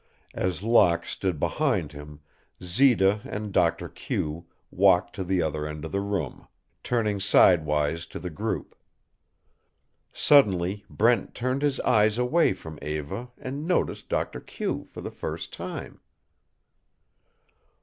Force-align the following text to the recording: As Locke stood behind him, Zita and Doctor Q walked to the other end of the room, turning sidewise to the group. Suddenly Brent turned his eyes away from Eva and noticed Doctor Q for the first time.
As 0.33 0.63
Locke 0.63 1.05
stood 1.05 1.39
behind 1.39 1.91
him, 1.91 2.21
Zita 2.63 3.21
and 3.23 3.51
Doctor 3.53 3.87
Q 3.87 4.47
walked 4.71 5.13
to 5.13 5.23
the 5.23 5.43
other 5.43 5.67
end 5.67 5.85
of 5.85 5.91
the 5.91 6.01
room, 6.01 6.47
turning 6.81 7.19
sidewise 7.19 8.07
to 8.07 8.17
the 8.17 8.31
group. 8.31 8.73
Suddenly 10.11 10.83
Brent 10.89 11.35
turned 11.35 11.61
his 11.61 11.79
eyes 11.81 12.17
away 12.17 12.53
from 12.53 12.79
Eva 12.81 13.29
and 13.37 13.67
noticed 13.67 14.09
Doctor 14.09 14.39
Q 14.39 14.85
for 14.85 15.01
the 15.01 15.11
first 15.11 15.53
time. 15.53 15.99